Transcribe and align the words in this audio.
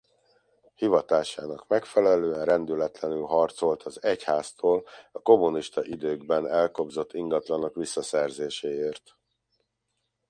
Hivatásának 0.75 1.67
megfelelően 1.67 2.45
rendületlenül 2.45 3.21
harcolt 3.25 3.83
az 3.83 4.03
egyháztól 4.03 4.87
a 5.11 5.19
kommunista 5.21 5.83
időkben 5.83 6.47
elkobzott 6.47 7.13
ingatlanok 7.13 7.75
visszaszerzéséért. 7.75 9.17